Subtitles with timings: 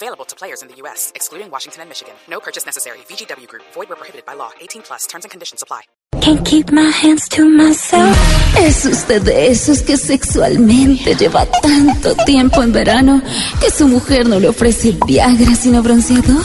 [0.00, 2.14] Available to players in the U.S., excluding Washington and Michigan.
[2.30, 2.98] No purchase necessary.
[3.08, 3.64] VGW Group.
[3.74, 4.50] Void where prohibited by law.
[4.60, 5.06] 18 plus.
[5.08, 5.82] Terms and conditions apply.
[6.20, 8.16] Can't keep my hands to myself.
[8.56, 13.20] Es usted de esos que sexualmente lleva tanto tiempo en verano
[13.60, 16.44] que su mujer no le ofrece Viagra sino bronceador.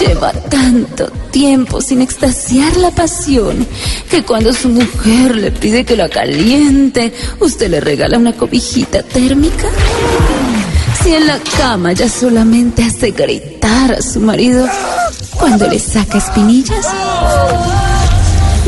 [0.00, 3.64] Lleva tanto tiempo sin extasiar la pasión
[4.10, 9.68] que cuando su mujer le pide que la caliente, usted le regala una cobijita térmica.
[11.08, 14.66] Si en la cama ya solamente hace gritar a su marido
[15.40, 16.86] cuando le saca espinillas.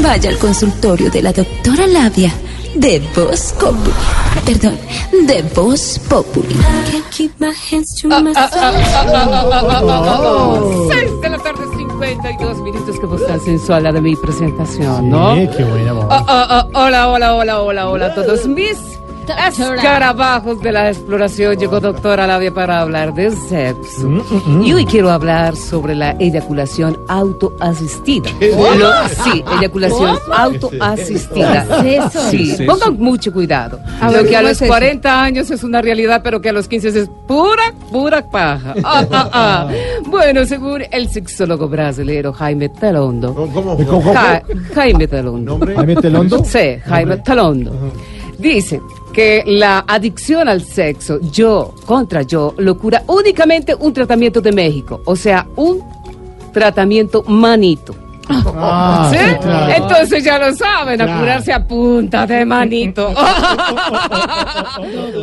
[0.02, 2.32] Vaya al consultorio de la doctora Labia
[2.76, 3.92] de Voz Populi.
[4.46, 4.78] Perdón,
[5.26, 6.54] de Voz Populi.
[6.90, 8.54] Can't keep my hands to myself.
[8.54, 8.64] 6
[11.20, 12.98] de la tarde, 52 minutos.
[12.98, 15.36] Que voz tan sensual la de mi presentación, ¿no?
[15.36, 16.06] Sí, qué buena voz.
[16.08, 18.78] Oh, oh, oh, hola, hola, hola, hola, hola a todos mis
[19.38, 21.56] escarabajos de la exploración.
[21.56, 24.08] Llegó doctora Labia para hablar de sexo.
[24.08, 28.30] Mm, Y hoy quiero hablar sobre la eyaculación autoasistida.
[28.40, 31.66] Lo- sí, eyaculación autoasistida.
[32.30, 33.78] Sí, pongan mucho cuidado.
[34.12, 37.10] Lo que a los 40 años es una realidad, pero que a los 15 es
[37.26, 38.74] pura, pura paja.
[38.92, 39.68] Ah, ah, ah.
[40.06, 43.34] Bueno, según el sexólogo brasileño Jaime Talondo.
[43.34, 43.76] ¿Cómo?
[43.76, 44.12] ¿Cómo?
[44.14, 44.42] Ja-
[44.74, 45.52] Jaime Talondo.
[45.52, 45.74] ¿Nombre?
[45.76, 46.44] ¿Jaime Telondo?
[46.44, 47.72] Sí, Jaime Talondo.
[48.38, 48.80] Dice
[49.12, 55.02] que la adicción al sexo, yo contra yo, lo cura únicamente un tratamiento de México,
[55.04, 55.82] o sea, un
[56.52, 57.94] tratamiento manito.
[58.32, 59.18] Ah, ¿Sí?
[59.18, 59.72] sí, claro.
[59.74, 61.20] Entonces ya lo saben, a Claro.
[61.20, 63.12] curarse a punta de manito.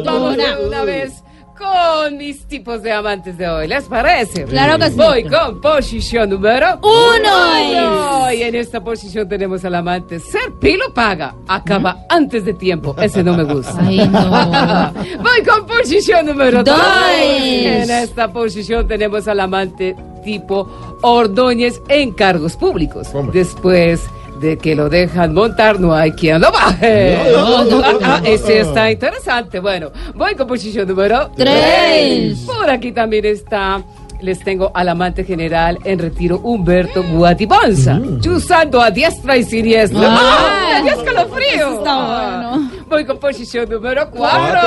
[0.06, 1.24] Vamos una vez
[1.58, 3.68] con mis tipos de amantes de hoy.
[3.68, 4.44] ¿Les parece?
[4.46, 4.96] Claro que sí.
[4.98, 7.32] Voy con posición número Uno.
[7.72, 8.17] uno.
[8.48, 10.20] En esta posición tenemos al amante.
[10.20, 11.36] Ser pilo paga.
[11.50, 12.96] Acaba antes de tiempo.
[13.02, 13.76] Ese no me gusta.
[13.80, 14.30] Ay, no.
[15.22, 16.78] Voy con posición número dos.
[16.78, 16.86] Dos.
[17.20, 23.10] En esta posición tenemos al amante tipo Ordóñez en cargos públicos.
[23.12, 23.34] ¿Cómo?
[23.34, 24.02] Después
[24.40, 27.18] de que lo dejan montar, no hay quien lo baje.
[27.34, 28.28] No, no, no, Ah, no.
[28.28, 29.60] ese está interesante.
[29.60, 32.40] Bueno, voy con posición número Tres.
[32.46, 33.84] Por aquí también está.
[34.20, 40.02] Les tengo al amante general en retiro Humberto Guatiponza, chuzando a diestra y siniestra.
[40.04, 40.82] ¡Ah!
[40.84, 41.84] ¡Qué escalofrío!
[41.86, 44.60] Ah, Voy con posición número 4.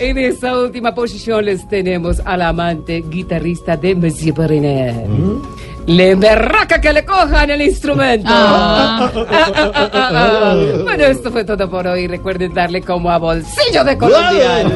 [0.00, 4.94] En esta última posición les tenemos al amante guitarrista de Monsieur Perinet.
[5.86, 8.28] Le berraca que le cojan el instrumento.
[8.30, 9.10] Ah.
[10.84, 12.06] Bueno, esto fue todo por hoy.
[12.06, 14.70] Recuerden darle como a bolsillo de colombiano.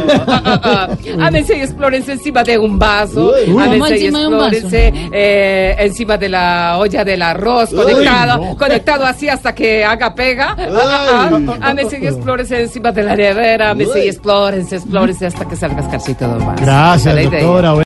[1.21, 3.32] Ámense y explórense encima de un vaso.
[3.47, 4.47] ¿Cómo Ámense y de un vaso?
[4.48, 8.56] explórense eh, encima de la olla del arroz, conectado, no.
[8.56, 10.56] conectado así hasta que haga pega.
[11.60, 13.71] Ámense y explórense encima de la nevera.
[13.71, 16.60] Ámense y explórense, explórense hasta que salga escarcito más.
[16.60, 17.42] Gracias, Esa es la idea.
[17.47, 17.82] doctora.